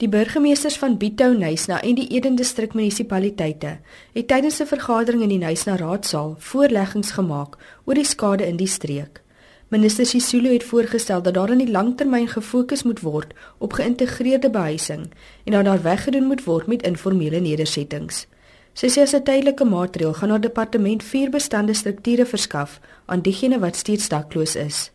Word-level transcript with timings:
Die 0.00 0.08
burgemeesters 0.08 0.78
van 0.80 0.94
Bito, 0.96 1.26
Nysna 1.36 1.82
en 1.84 1.94
die 1.98 2.06
Eden 2.16 2.38
Distrik 2.38 2.72
munisipaliteite 2.72 3.72
het 4.14 4.28
tydens 4.28 4.60
'n 4.62 4.66
vergadering 4.66 5.22
in 5.22 5.28
die 5.28 5.38
Nysna 5.38 5.76
raadsaal 5.76 6.36
voorleggings 6.38 7.10
gemaak 7.10 7.58
oor 7.84 7.94
die 7.94 8.04
skade 8.04 8.46
in 8.46 8.56
die 8.56 8.66
streek. 8.66 9.20
Minister 9.68 10.06
Sisulu 10.06 10.52
het 10.52 10.64
voorgestel 10.64 11.22
dat 11.22 11.34
daar 11.34 11.50
in 11.50 11.58
die 11.58 11.70
langtermyn 11.70 12.28
gefokus 12.28 12.82
moet 12.82 13.00
word 13.00 13.34
op 13.58 13.72
geïntegreerde 13.72 14.50
behuising 14.50 15.12
en 15.44 15.52
dat 15.52 15.64
daar 15.64 15.82
weggedoen 15.82 16.24
moet 16.24 16.44
word 16.44 16.66
met 16.66 16.82
informele 16.82 17.40
nedersettings. 17.40 18.26
Sy 18.72 18.86
sê 18.86 19.00
as 19.02 19.14
'n 19.14 19.22
tydelike 19.22 19.64
maatreël 19.64 20.14
gaan 20.14 20.30
haar 20.30 20.40
departement 20.40 21.02
vier 21.02 21.30
bestande 21.30 21.74
strukture 21.74 22.26
verskaf 22.26 22.80
aan 23.06 23.20
diegene 23.20 23.58
wat 23.58 23.76
steeds 23.76 24.08
dakloos 24.08 24.56
is. 24.56 24.90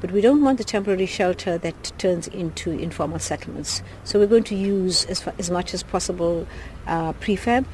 But 0.00 0.12
we 0.12 0.20
don't 0.20 0.42
want 0.42 0.58
the 0.58 0.64
temporary 0.64 1.06
shelter 1.06 1.58
that 1.58 1.92
turns 1.98 2.26
into 2.28 2.70
informal 2.70 3.18
settlements. 3.18 3.82
So 4.04 4.18
we're 4.18 4.26
going 4.26 4.44
to 4.44 4.54
use 4.56 5.04
as, 5.06 5.26
as 5.38 5.50
much 5.50 5.74
as 5.74 5.82
possible 5.82 6.46
uh, 6.86 7.12
prefab 7.14 7.66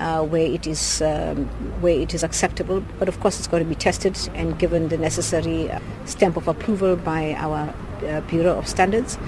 uh, 0.00 0.22
where 0.24 0.46
it 0.46 0.66
is 0.66 1.02
um, 1.02 1.46
where 1.80 1.98
it 1.98 2.14
is 2.14 2.22
acceptable. 2.22 2.82
But 2.98 3.08
of 3.08 3.20
course, 3.20 3.38
it's 3.38 3.46
got 3.46 3.58
to 3.58 3.64
be 3.64 3.74
tested 3.74 4.16
and 4.34 4.58
given 4.58 4.88
the 4.88 4.96
necessary 4.98 5.70
uh, 5.70 5.78
stamp 6.06 6.36
of 6.36 6.48
approval 6.48 6.96
by 6.96 7.34
our 7.34 7.72
uh, 8.06 8.20
Bureau 8.22 8.56
of 8.56 8.66
Standards. 8.66 9.18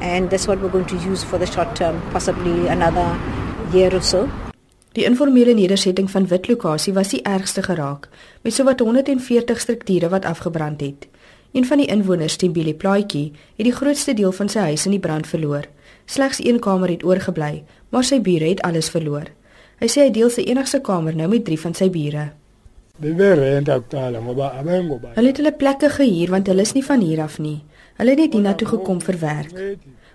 And 0.00 0.30
that's 0.30 0.46
what 0.46 0.60
we're 0.60 0.68
going 0.68 0.86
to 0.86 0.98
use 0.98 1.24
for 1.24 1.38
the 1.38 1.46
short 1.46 1.74
term, 1.74 2.00
possibly 2.12 2.68
another 2.68 3.18
year 3.72 3.94
or 3.94 4.02
so. 4.02 4.28
Die 4.92 5.04
informele 5.04 5.54
nedersetting 5.54 6.08
van 6.10 6.26
Witlokasie 6.26 6.92
was 6.92 7.12
die 7.12 7.20
ergste 7.22 7.62
geraak, 7.62 8.08
met 8.42 8.54
sowat 8.54 8.80
140 8.80 9.60
strukture 9.60 10.08
wat 10.08 10.24
afgebrand 10.24 10.80
het. 10.80 11.06
Een 11.52 11.64
van 11.64 11.80
die 11.80 11.86
inwoners, 11.86 12.36
Timbili 12.36 12.74
Plaatjie, 12.74 13.32
het 13.56 13.64
die 13.64 13.72
grootste 13.72 14.14
deel 14.14 14.32
van 14.32 14.48
sy 14.52 14.58
huis 14.70 14.84
in 14.86 14.92
die 14.92 15.00
brand 15.00 15.26
verloor. 15.26 15.64
Slegs 16.06 16.40
een 16.44 16.58
kamer 16.60 16.88
het 16.92 17.04
oorgebly, 17.04 17.64
maar 17.88 18.04
sy 18.04 18.20
bure 18.20 18.48
het 18.48 18.60
alles 18.62 18.90
verloor. 18.92 19.30
Hy 19.80 19.88
sê 19.88 20.04
hy 20.06 20.12
deel 20.12 20.30
sy 20.30 20.44
enigste 20.50 20.80
kamer 20.84 21.16
nou 21.16 21.28
met 21.32 21.44
drie 21.46 21.58
van 21.60 21.74
sy 21.74 21.88
bure. 21.90 22.28
Hulle 25.14 25.28
het 25.28 25.36
hulle 25.40 25.52
plekke 25.56 25.90
gehuur 25.96 26.30
want 26.34 26.46
hulle 26.50 26.62
is 26.66 26.74
nie 26.74 26.84
van 26.84 27.00
hier 27.00 27.22
af 27.22 27.38
nie. 27.38 27.60
Hulle 27.96 28.10
het 28.10 28.24
net 28.24 28.34
hiernatoe 28.34 28.68
gekom 28.68 29.00
vir 29.00 29.18
werk. 29.22 29.54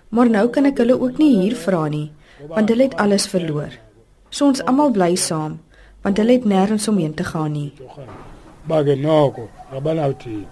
Maar 0.08 0.30
nou 0.30 0.48
kan 0.48 0.68
ek 0.70 0.82
hulle 0.84 1.00
ook 1.00 1.18
nie 1.18 1.32
hier 1.40 1.56
vra 1.56 1.86
nie, 1.88 2.10
want 2.48 2.68
hulle 2.68 2.90
het 2.90 2.98
alles 3.00 3.26
verloor. 3.26 3.72
So 4.30 4.46
ons 4.46 4.62
almal 4.68 4.92
bly 4.92 5.14
saam, 5.16 5.58
want 6.04 6.20
hulle 6.20 6.36
het 6.38 6.44
nêrens 6.44 6.88
omheen 6.88 7.14
te 7.14 7.24
gaan 7.24 7.52
nie. 7.52 7.72
bake 8.66 8.96
noko 8.96 9.48
abanawuthini 9.76 10.46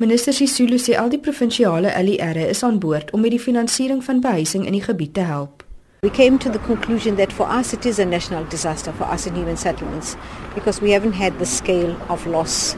Minister 0.00 0.30
Sisulu 0.30 0.76
sê 0.78 0.94
al 0.94 1.08
die 1.10 1.18
provinsiale 1.18 1.90
LERre 1.90 2.44
is 2.46 2.60
aan 2.62 2.76
boord 2.78 3.08
om 3.10 3.20
met 3.20 3.32
die 3.34 3.40
finansiering 3.42 3.98
van 4.06 4.20
behuising 4.22 4.62
in 4.62 4.76
die 4.76 4.82
gebied 4.84 5.14
te 5.14 5.24
help. 5.26 5.64
We 6.02 6.10
came 6.10 6.38
to 6.38 6.50
the 6.50 6.60
conclusion 6.66 7.16
that 7.16 7.32
for 7.32 7.48
us 7.50 7.72
it 7.72 7.84
is 7.84 7.98
a 7.98 8.04
national 8.04 8.44
disaster 8.44 8.92
for 8.92 9.10
us 9.12 9.26
in 9.26 9.34
human 9.34 9.56
settlements 9.56 10.14
because 10.54 10.78
we 10.80 10.92
haven't 10.92 11.16
had 11.18 11.40
the 11.40 11.46
scale 11.46 11.96
of 12.08 12.26
loss 12.26 12.76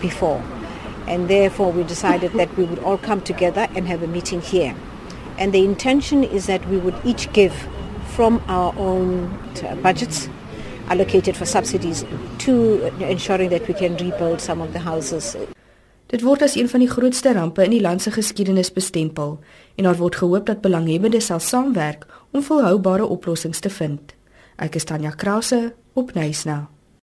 before. 0.00 0.40
And 1.06 1.28
therefore 1.28 1.72
we 1.72 1.82
decided 1.82 2.32
that 2.38 2.56
we 2.56 2.64
would 2.64 2.78
all 2.78 2.96
come 2.96 3.20
together 3.20 3.68
and 3.76 3.86
have 3.86 4.02
a 4.02 4.06
meeting 4.06 4.40
here. 4.40 4.74
And 5.36 5.52
the 5.52 5.62
intention 5.62 6.24
is 6.24 6.46
that 6.46 6.66
we 6.70 6.78
would 6.78 6.96
each 7.04 7.30
give 7.34 7.52
from 8.16 8.40
our 8.48 8.72
own 8.78 9.28
uh, 9.62 9.74
budgets 9.82 10.30
allocated 10.88 11.36
for 11.36 11.44
subsidies 11.44 12.06
to 12.38 12.86
ensuring 13.04 13.50
that 13.50 13.68
we 13.68 13.74
can 13.74 13.94
rebuild 13.98 14.40
some 14.40 14.62
of 14.62 14.72
the 14.72 14.78
houses 14.78 15.36
Dit 16.06 16.22
word 16.22 16.42
as 16.42 16.54
een 16.54 16.68
van 16.68 16.80
die 16.80 16.90
grootste 16.90 17.32
rampe 17.32 17.64
in 17.64 17.74
die 17.74 17.80
land 17.80 18.02
se 18.02 18.10
geskiedenis 18.10 18.72
bestempel 18.72 19.38
en 19.74 19.84
daar 19.84 19.98
word 19.98 20.16
gehoop 20.16 20.46
dat 20.46 20.60
belanghebbendes 20.60 21.26
sal 21.26 21.40
saamwerk 21.40 22.06
om 22.30 22.42
volhoubare 22.42 23.06
oplossings 23.06 23.58
te 23.58 23.70
vind. 23.70 24.14
Ek 24.56 24.74
is 24.74 24.84
Tanya 24.84 25.10
Krause 25.10 25.74
op 25.92 26.14
Nysna. 26.14 26.75